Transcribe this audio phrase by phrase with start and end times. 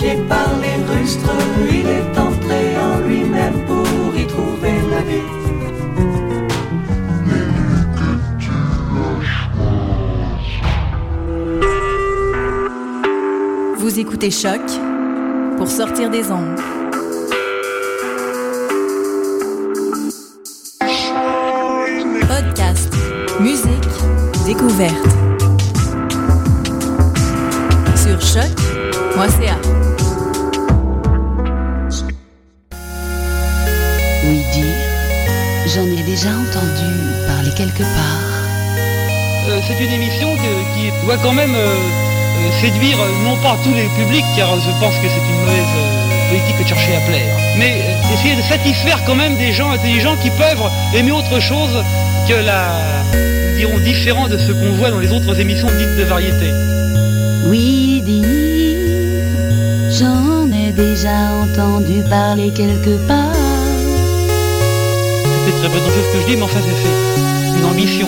[0.00, 1.30] Pétrifié par les rustres,
[1.70, 5.28] il est entré en lui-même pour y trouver la vie.
[13.76, 14.60] Vous écoutez Choc
[15.58, 16.58] pour sortir des ondes.
[22.26, 22.92] Podcast,
[23.40, 23.66] musique,
[24.46, 24.94] découverte.
[27.96, 29.56] Sur choc.ca.
[29.62, 29.69] Oui
[36.20, 36.92] déjà entendu
[37.26, 38.28] parler quelque part.
[39.48, 43.72] Euh, c'est une émission que- qui doit quand même euh, euh, séduire non pas tous
[43.72, 47.00] les publics, car je pense que c'est une mauvaise euh, politique que de chercher à
[47.08, 47.72] plaire, mais
[48.12, 50.62] essayer de satisfaire quand même des gens intelligents qui peuvent
[50.94, 51.82] aimer autre chose
[52.28, 52.68] que la,
[53.14, 56.50] nous dirons, différent de ce qu'on voit dans les autres émissions dites de variété.
[57.46, 58.26] Oui dire,
[59.98, 63.39] j'en ai déjà entendu parler quelque part.
[65.50, 67.58] C'est très prétentieux ce que je dis, mais enfin c'est fait.
[67.58, 68.06] Une ambition.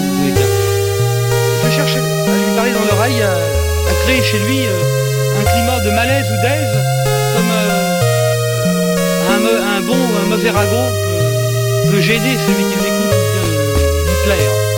[1.64, 3.34] Je cherche à lui parler dans l'oreille, à,
[4.04, 6.76] créer chez lui euh, un climat de malaise ou d'aise,
[7.34, 7.78] comme euh,
[9.76, 10.88] un, bon ou un mauvais ragot
[11.90, 14.71] peut, gêner celui qui l'écoute ou bien lui- lui plaire.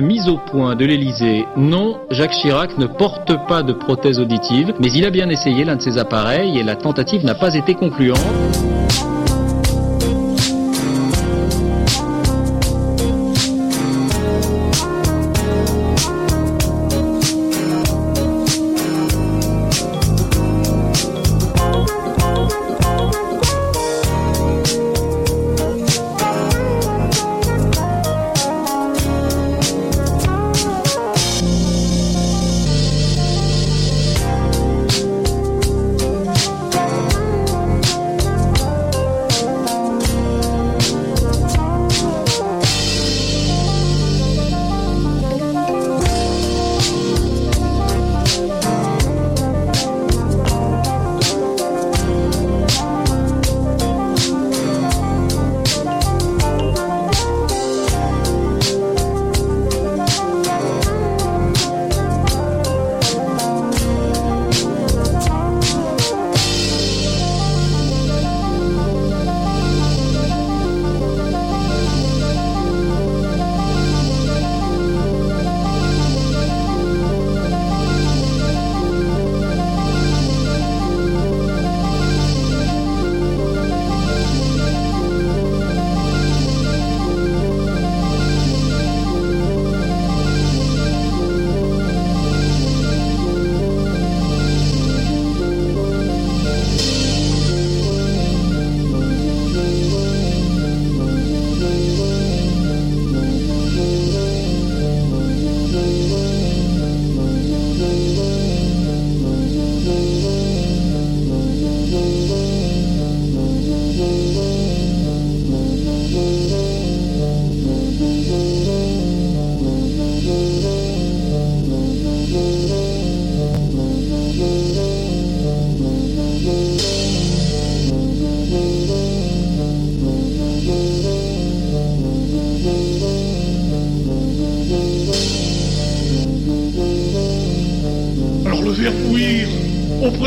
[0.00, 1.46] Mise au point de l'Elysée.
[1.56, 5.76] Non, Jacques Chirac ne porte pas de prothèse auditive, mais il a bien essayé l'un
[5.76, 8.18] de ses appareils et la tentative n'a pas été concluante.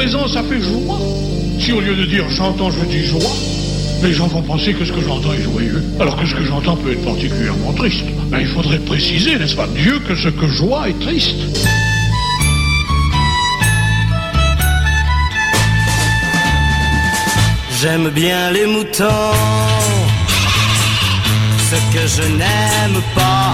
[0.10, 1.00] Ça fait joie.
[1.60, 3.36] Si au lieu de dire j'entends, je dis joie,
[4.02, 6.76] les gens vont penser que ce que j'entends est joyeux, alors que ce que j'entends
[6.78, 8.06] peut être particulièrement triste.
[8.28, 11.36] Ben, il faudrait préciser, n'est-ce pas, Dieu, que ce que joie est triste.
[17.82, 19.34] J'aime bien les moutons.
[21.70, 23.54] Ce que je n'aime pas,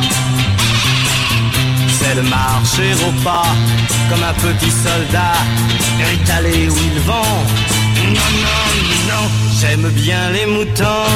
[2.06, 3.50] c'est de marcher au pas
[4.10, 5.38] comme un petit soldat
[6.14, 7.36] étalé où ils vont.
[8.18, 8.66] Non, non,
[9.10, 9.26] non,
[9.60, 11.12] j'aime bien les moutons.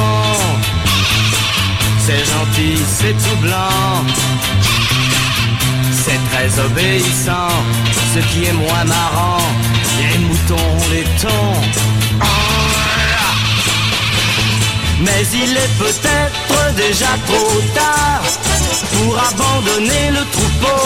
[2.06, 4.04] C'est gentil, c'est tout blanc.
[5.92, 7.54] C'est très obéissant,
[8.14, 9.44] ce qui est moins marrant.
[10.00, 11.62] Les moutons, les tons.
[15.02, 16.29] Mais il est peut-être
[16.88, 18.22] déjà trop tard
[18.94, 20.82] pour abandonner le troupeau.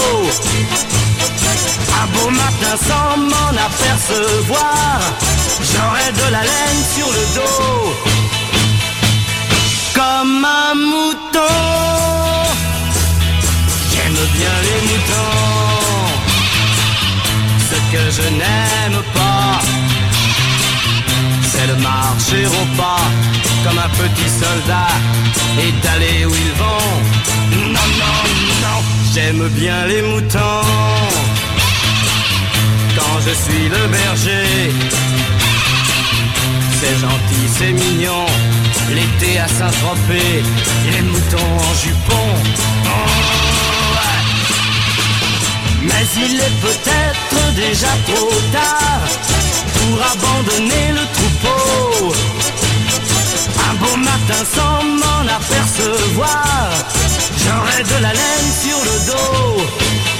[2.01, 5.00] Un beau matin sans m'en apercevoir,
[5.71, 7.93] j'aurai de la laine sur le dos.
[9.93, 11.59] Comme un mouton,
[13.91, 16.13] j'aime bien les moutons.
[17.69, 19.59] Ce que je n'aime pas,
[21.67, 23.08] de marcher au pas
[23.63, 24.91] comme un petit soldat
[25.60, 26.91] et d'aller où ils vont.
[27.72, 28.20] Non, non,
[28.63, 28.79] non,
[29.13, 30.67] j'aime bien les moutons
[32.96, 34.72] quand je suis le berger.
[36.79, 38.25] C'est gentil, c'est mignon,
[38.89, 40.43] l'été à Saint-Tropez,
[40.91, 42.27] les moutons en jupon.
[42.86, 43.08] Oh,
[43.96, 44.22] ouais.
[45.84, 49.42] Mais il est peut-être déjà trop tard
[49.83, 52.13] pour abandonner le troupeau.
[53.69, 56.69] Un beau matin sans m'en apercevoir,
[57.37, 60.12] j'aurai de la laine sur le dos.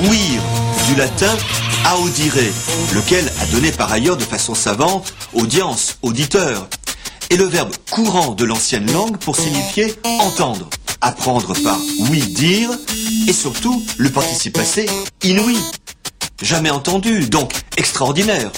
[0.00, 0.42] Ouïr,
[0.88, 1.34] du latin
[1.96, 2.34] audire,
[2.94, 6.68] lequel a donné par ailleurs de façon savante audience, auditeur,
[7.30, 10.68] et le verbe courant de l'ancienne langue pour signifier entendre,
[11.00, 11.78] apprendre par
[12.10, 12.70] oui dire,
[13.28, 14.86] et surtout le participe passé
[15.22, 15.58] inouï,
[16.42, 18.50] jamais entendu, donc extraordinaire.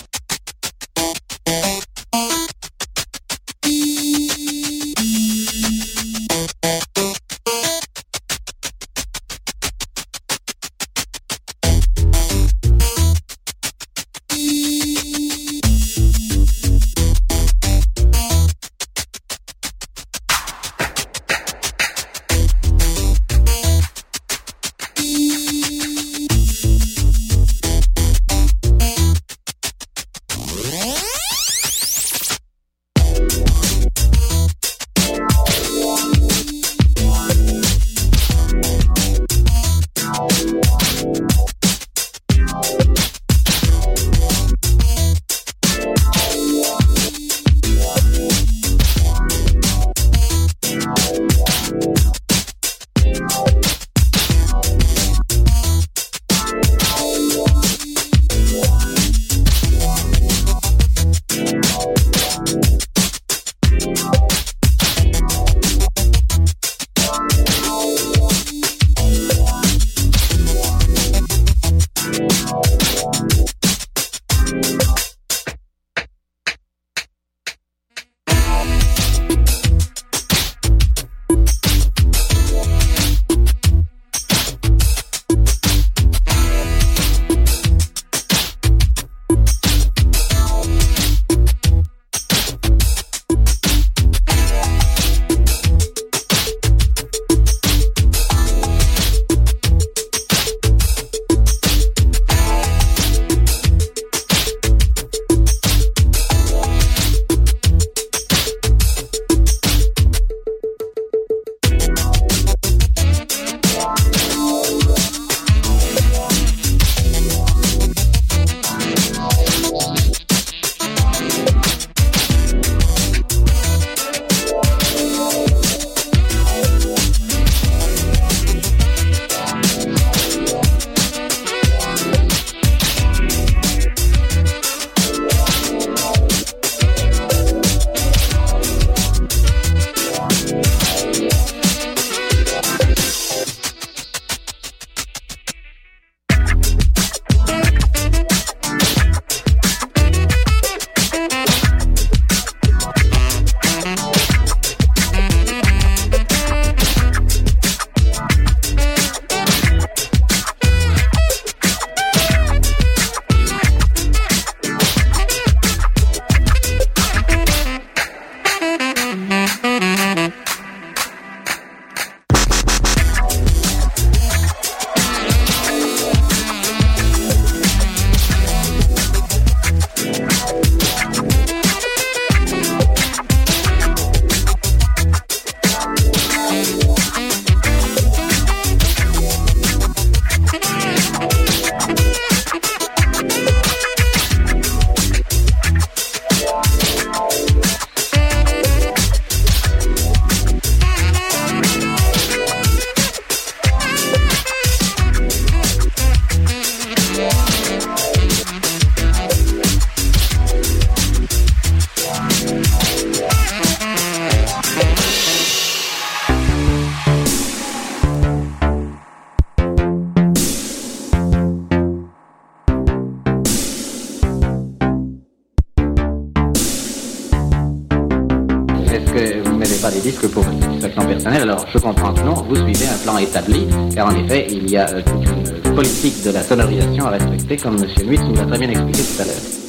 [236.26, 238.06] de la scolarisation à respecter, comme M.
[238.06, 239.65] Nuit nous l'a très bien expliqué tout à l'heure.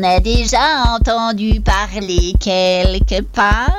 [0.00, 3.70] On a déjà entendu parler quelque part.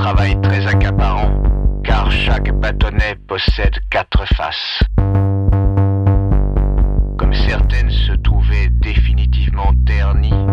[0.00, 1.30] travail très accaparant,
[1.84, 4.80] car chaque bâtonnet possède quatre faces.
[7.18, 10.46] Comme certaines se trouvaient définitivement ternies,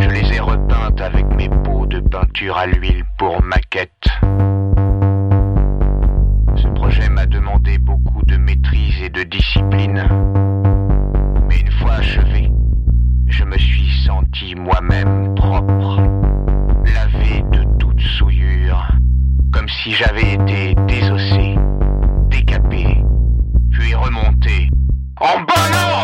[0.00, 4.08] je les ai repeintes avec mes pots de peinture à l'huile pour maquette.
[6.56, 10.02] Ce projet m'a demandé beaucoup de maîtrise et de discipline,
[11.48, 12.50] mais une fois achevé,
[13.28, 16.02] je me suis senti moi-même propre
[18.16, 18.88] souillure,
[19.52, 21.56] comme si j'avais été désossé,
[22.30, 23.02] décapé,
[23.72, 24.70] puis remonté
[25.20, 25.97] en bon.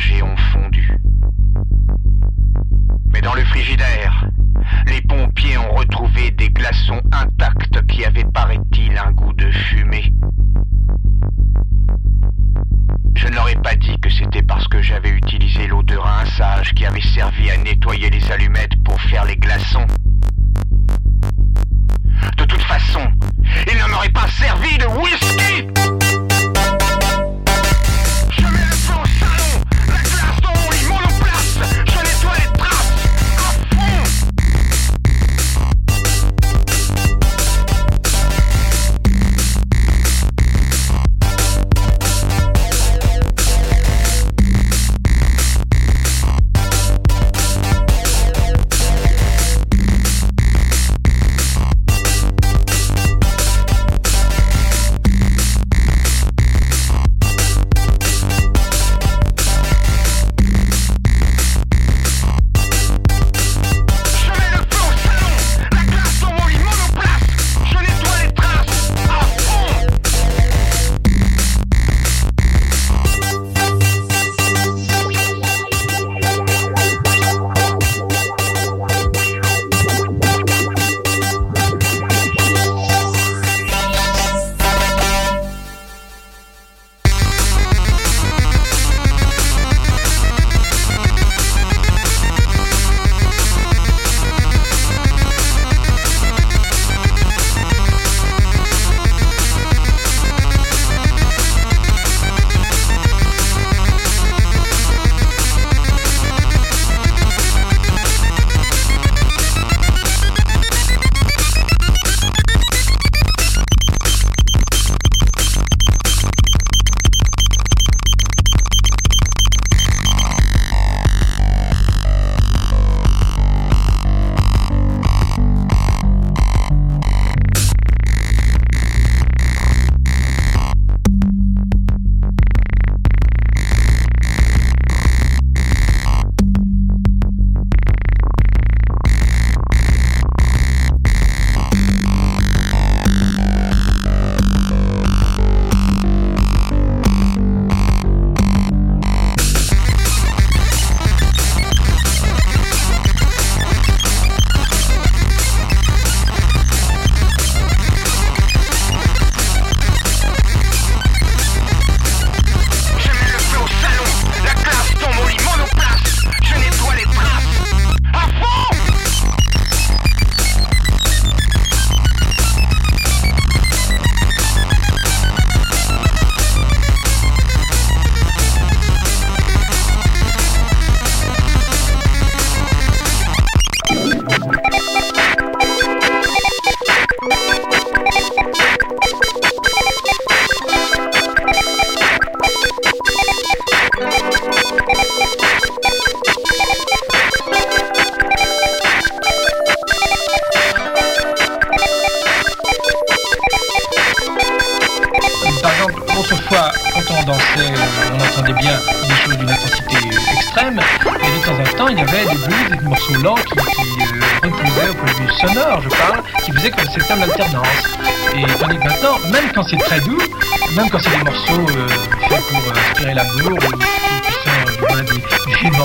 [0.00, 0.96] Ménagers ont fondu.
[3.12, 4.28] Mais dans le frigidaire,
[4.86, 10.12] les pompiers ont retrouvé des glaçons intacts qui avaient, paraît-il, un goût de fumée.
[13.14, 16.72] Je ne leur ai pas dit que c'était parce que j'avais utilisé l'eau de rinçage
[16.74, 19.86] qui avait servi à nettoyer les allumettes pour faire les glaçons.
[22.38, 23.02] De toute façon,
[23.70, 25.49] il ne m'aurait pas servi de whisky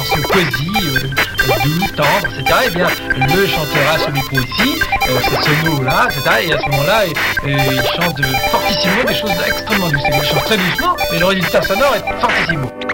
[0.06, 2.88] morceaux cosy, euh, euh, doux, tendre etc., et eh bien,
[3.28, 7.04] le chantera euh, ce micro-ici, ce sono-là, etc., et à ce moment-là,
[7.46, 10.02] il chante fortissimo des choses extrêmement douces.
[10.08, 12.85] Il chante très doucement, mais le résultat sonore est fortissimo.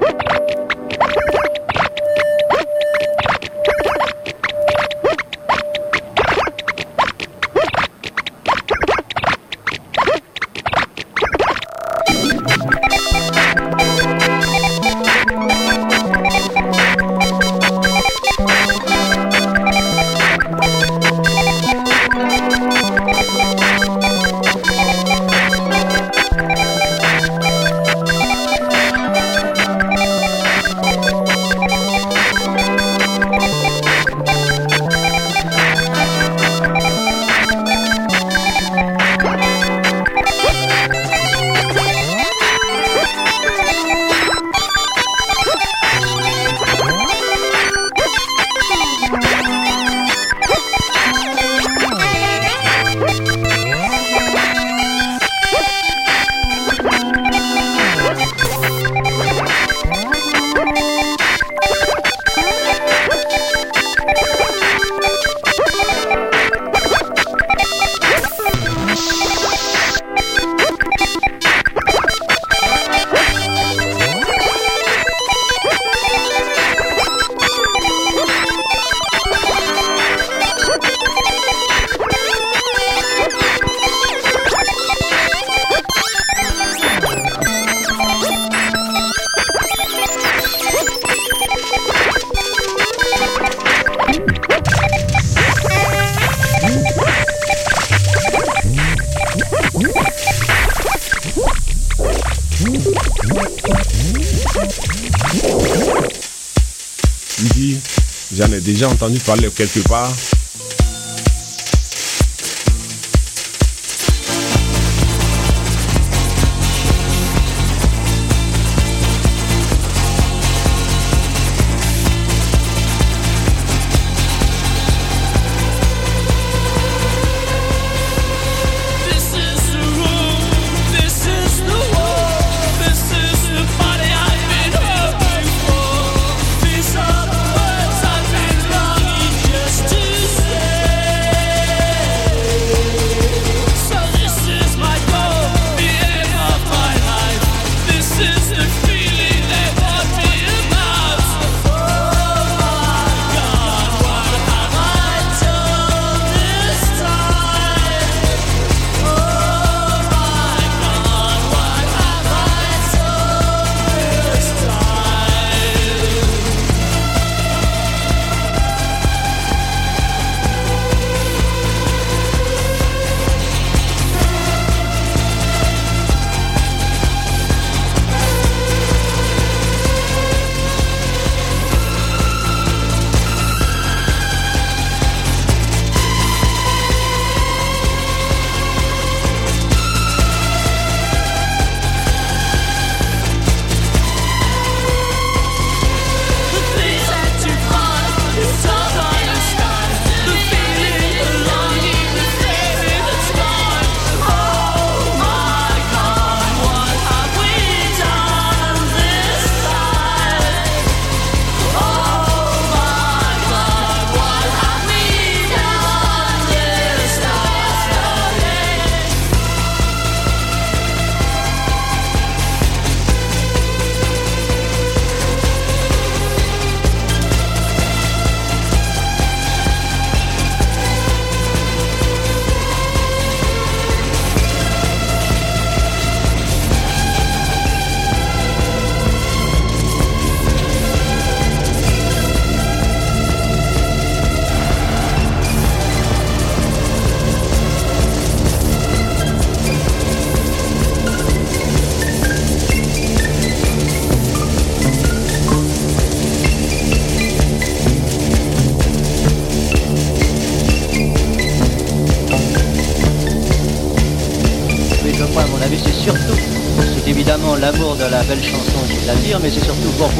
[108.33, 110.11] J'en ai déjà entendu parler quelque part.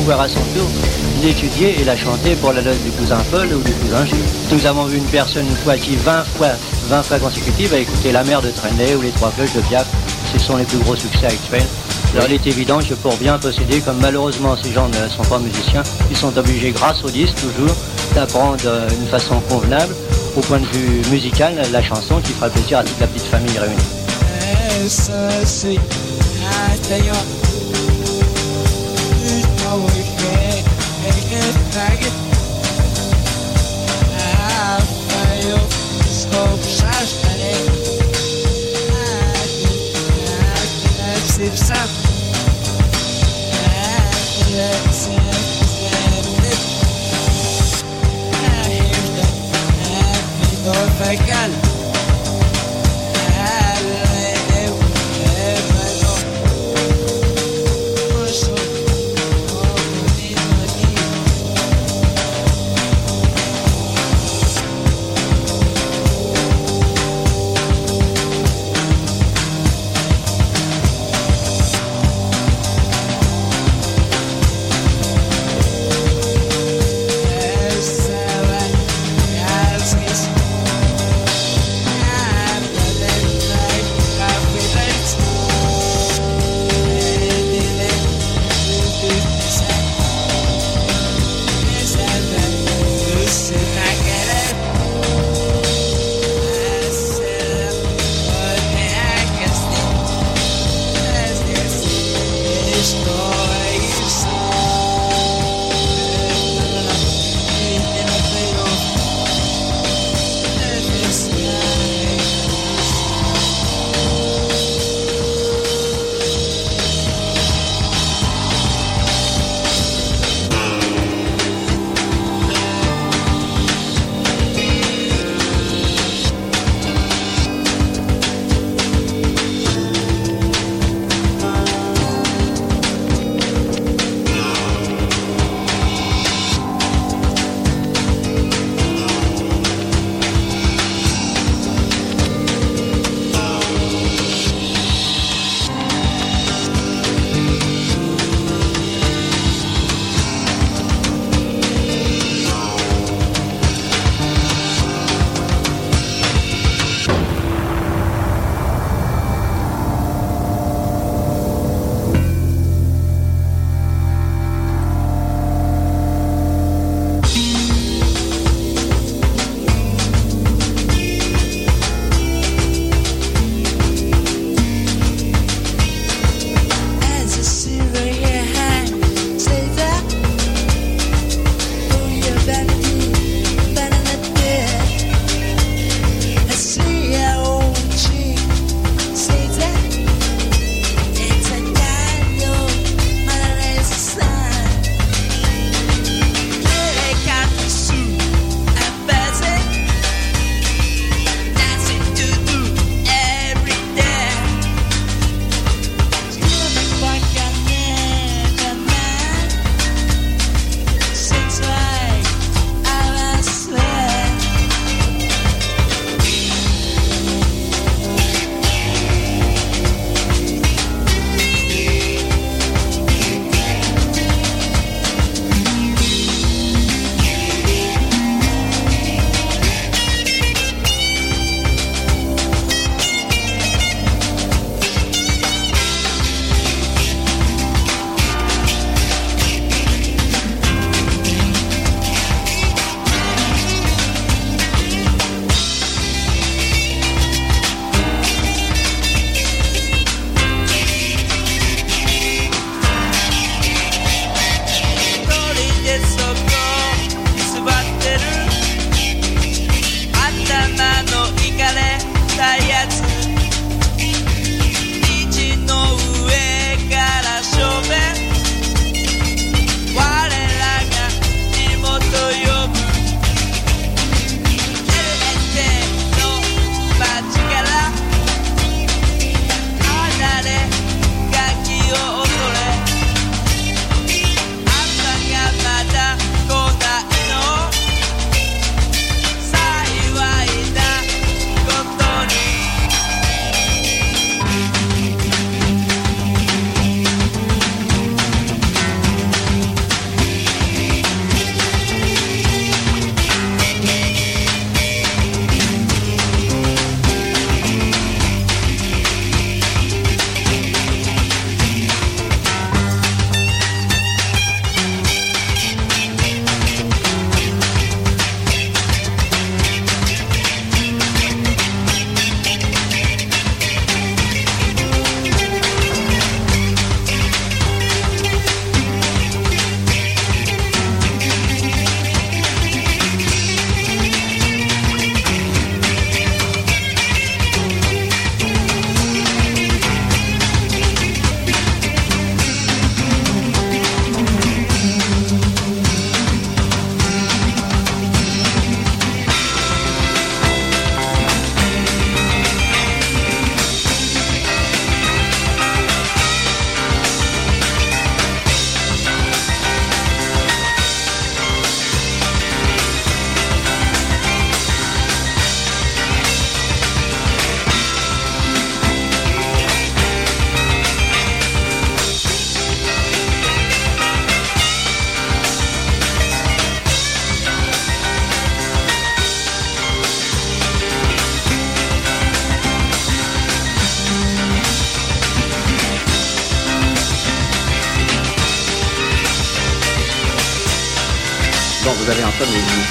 [0.01, 0.67] Pouvoir à son tour
[1.21, 4.17] l'étudier et la chanter pour la note du cousin Paul ou du cousin Gilles.
[4.51, 6.49] Nous avons vu une personne une fois qui 20 fois,
[6.87, 9.85] 20 fois consécutives a écouté La mer de Trenet ou Les trois cloches de Piaf.
[10.33, 11.67] Ce sont les plus gros succès actuels.
[12.13, 15.37] Alors il est évident que pour bien posséder, comme malheureusement ces gens ne sont pas
[15.37, 17.75] musiciens, ils sont obligés, grâce au disque toujours,
[18.15, 19.95] d'apprendre euh, une façon convenable,
[20.35, 23.59] au point de vue musical, la chanson qui fera plaisir à toute la petite famille
[23.59, 23.75] réunie.
[51.11, 51.60] I can.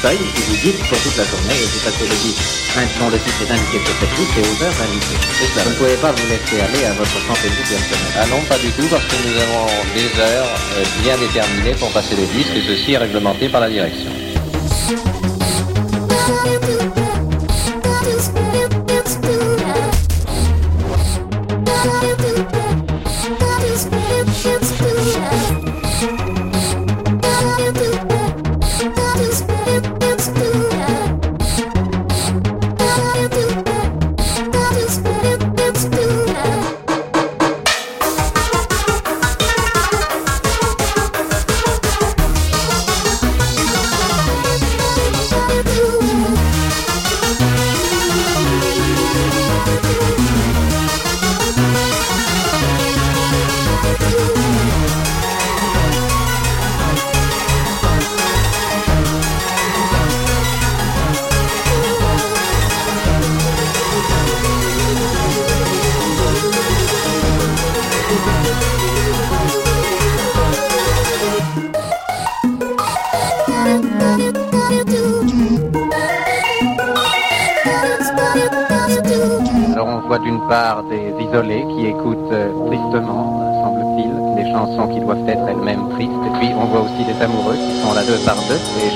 [0.01, 2.43] Feuille qui vous dit pour toute la journée, et vous passez le disque
[2.77, 5.21] un- dont le titre est indiqué sur cette liste et aux heures indiquées.
[5.65, 8.17] Vous ne pouvez pas vous laisser aller à votre fantaisie personnelle.
[8.17, 11.91] Ah non, pas du tout, parce que nous avons des heures euh, bien déterminées pour
[11.91, 14.11] passer les disques, et ceci est réglementé par la direction.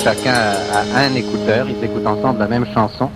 [0.05, 3.09] Chacun a un écouteur, ils écoutent ensemble la même chanson.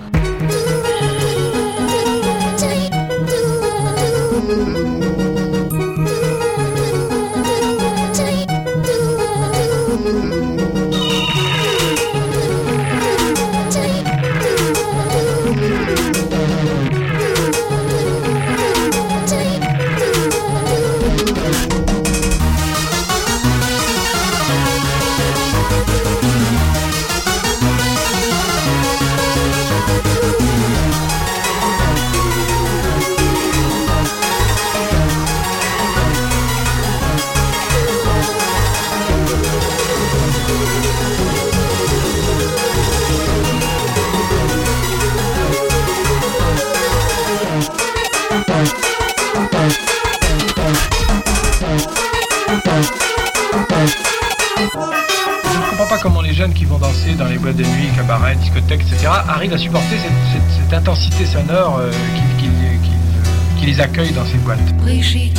[58.71, 58.97] Etc.,
[59.29, 61.91] arrivent à supporter cette, cette- cette intensité sonore euh,
[62.39, 62.51] qui, qui-
[62.89, 64.77] qui- qui les accueille dans ces boîtes.
[64.79, 65.39] Brigitte.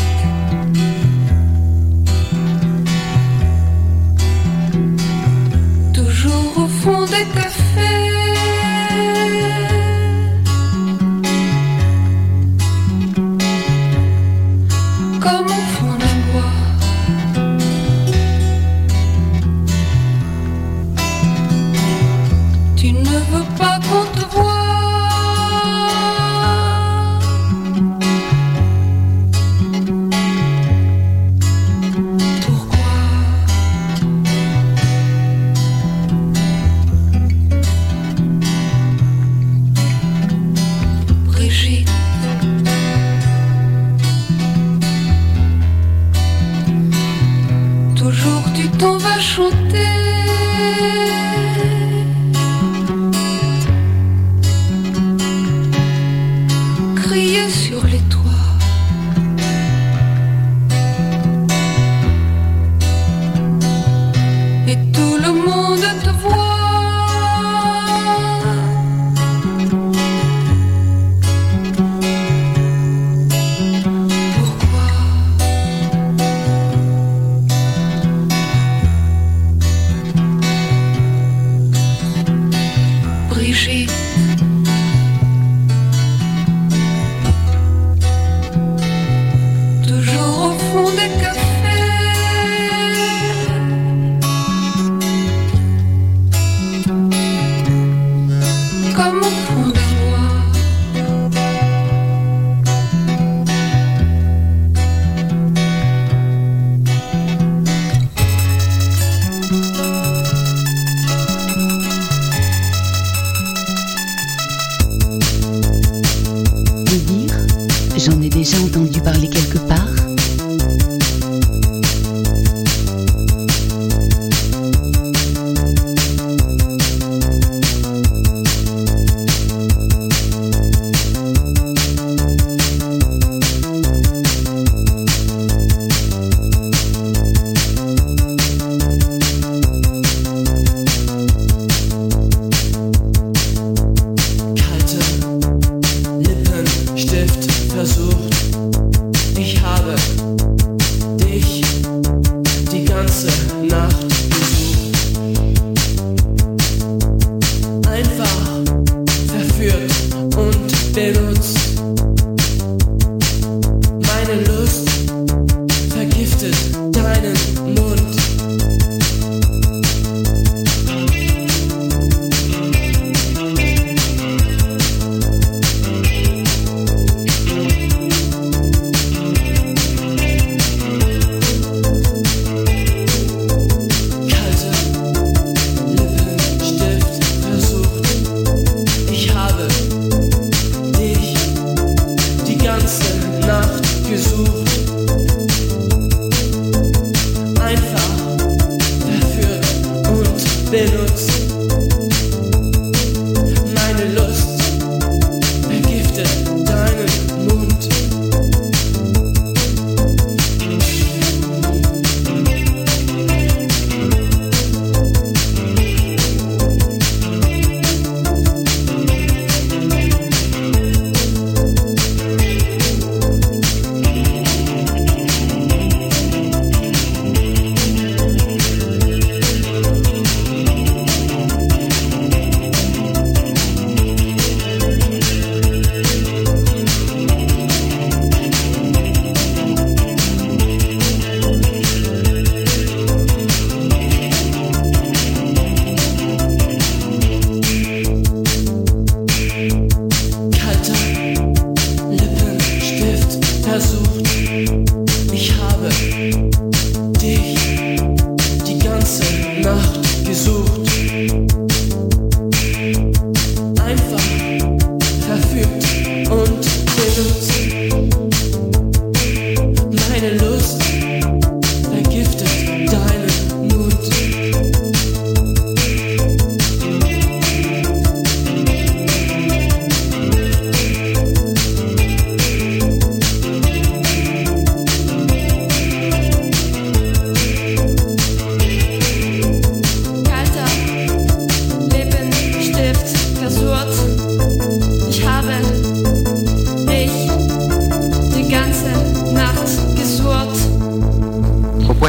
[5.94, 7.59] Toujours au fond des cafés.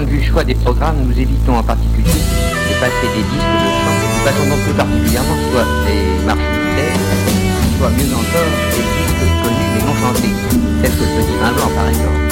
[0.07, 3.96] Des programmes, nous évitons en particulier de passer des disques de chant.
[4.01, 6.96] Nous passons donc plus particulièrement soit des marches militaires,
[7.78, 10.34] soit mieux encore des disques connus mais non chantés,
[10.82, 12.29] tels que le petit blanc par exemple.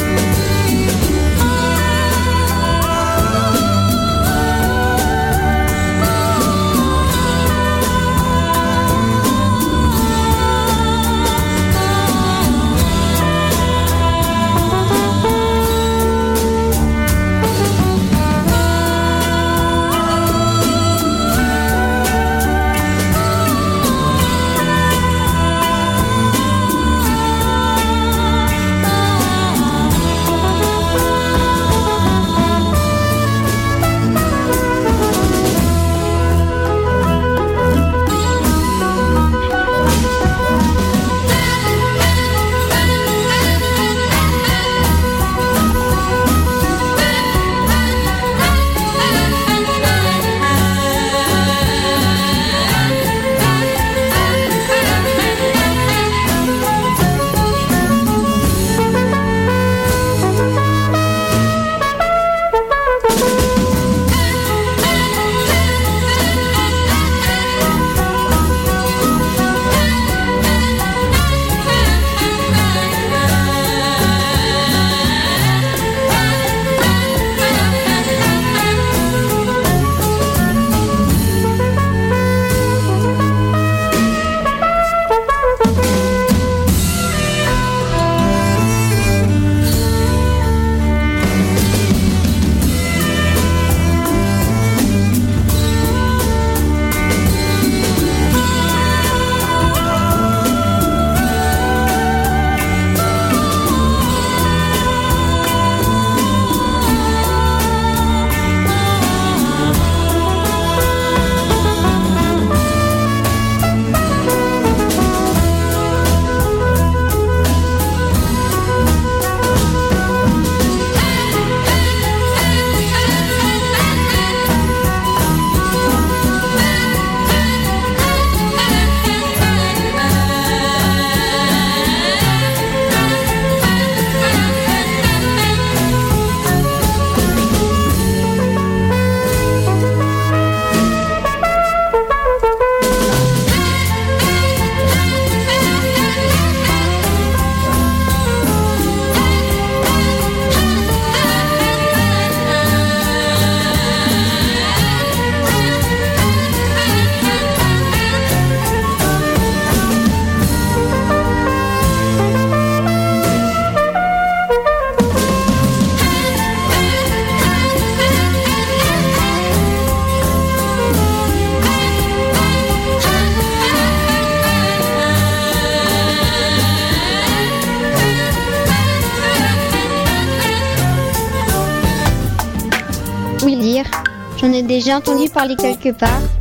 [185.57, 186.38] Quelque part.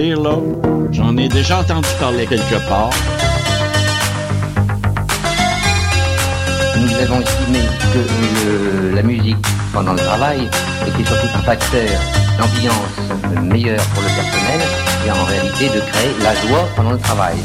[0.00, 0.38] Là,
[0.90, 2.90] j'en ai déjà entendu parler quelque part.
[6.80, 7.60] Nous avons estimé
[7.92, 9.36] que la musique
[9.72, 10.48] pendant le travail
[10.86, 11.90] était surtout un facteur
[12.38, 14.60] d'ambiance meilleure pour le personnel
[15.06, 17.36] et en réalité de créer la joie pendant le travail.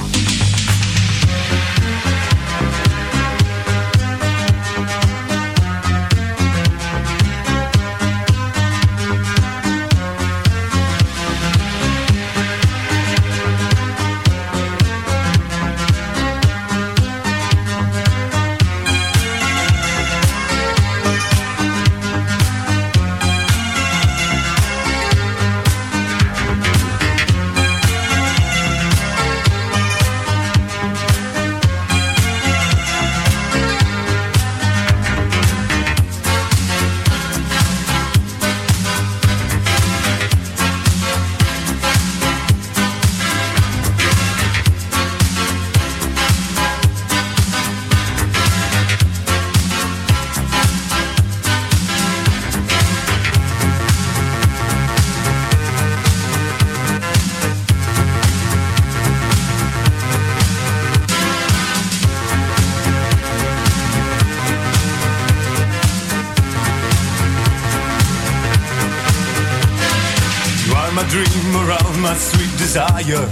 [72.77, 73.25] Desire.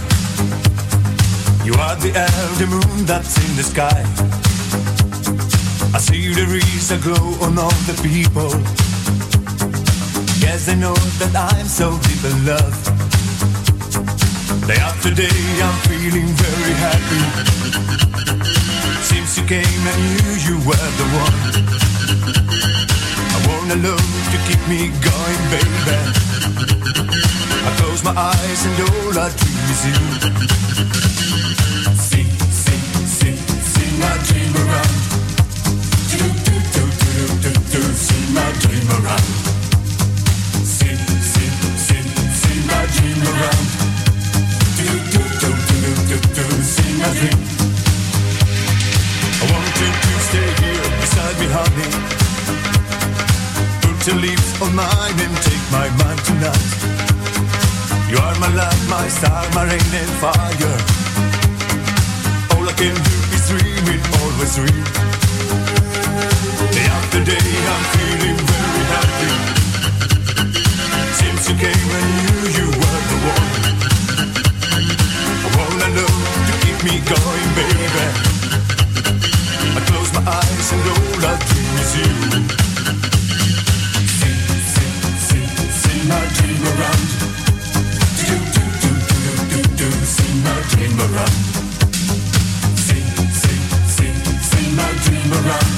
[1.66, 2.12] You are the
[2.58, 4.02] the moon that's in the sky.
[5.94, 8.52] I see there is a glow on all the people.
[10.42, 12.78] Yes, I know that I'm so deep in love.
[14.68, 17.24] Day after day, I'm feeling very happy.
[19.10, 21.40] Since you came, I knew you were the one.
[23.34, 25.96] I want a love to keep me going, baby.
[27.68, 31.85] I close my eyes and all I dream is you.
[58.16, 60.78] You are my light, my star, my rain and fire.
[62.56, 64.84] All I can do is dream it, always dream.
[66.72, 69.32] Day after day, I'm feeling very happy.
[71.20, 73.52] Since you came, I knew you were the one.
[75.44, 76.14] I wanna know
[76.48, 78.08] to keep me going, baby.
[79.76, 82.12] I close my eyes and all I dream is you.
[84.08, 84.40] See,
[84.72, 84.92] see,
[85.28, 85.48] see,
[85.84, 87.15] see my dream around.
[91.16, 91.28] dreamer.
[92.76, 95.75] Sing, sing, sing, sing my dreamer up.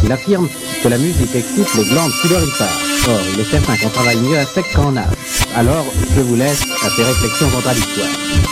[0.00, 0.48] Qu'il affirme
[0.82, 2.78] que la musique excite les glandes sudoripare.
[3.08, 5.14] Or, il est certain qu'on travaille mieux à sec qu'en âge.
[5.56, 5.84] Alors,
[6.14, 8.49] je vous laisse à ces réflexions contradictoires.